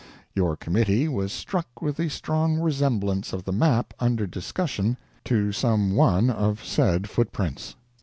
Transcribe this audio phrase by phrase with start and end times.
[0.33, 5.95] Your committee was struck with the strong resemblance of the map under discussion to some
[5.95, 7.75] one of said footprints.